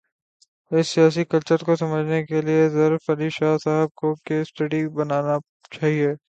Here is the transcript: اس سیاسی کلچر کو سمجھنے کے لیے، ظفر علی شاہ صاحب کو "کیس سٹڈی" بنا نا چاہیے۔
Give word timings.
اس 0.71 0.87
سیاسی 0.87 1.23
کلچر 1.25 1.63
کو 1.65 1.75
سمجھنے 1.75 2.23
کے 2.25 2.41
لیے، 2.41 2.67
ظفر 2.69 3.13
علی 3.13 3.29
شاہ 3.29 3.57
صاحب 3.63 3.89
کو 3.95 4.13
"کیس 4.25 4.47
سٹڈی" 4.49 4.87
بنا 4.95 5.21
نا 5.21 5.37
چاہیے۔ 5.71 6.11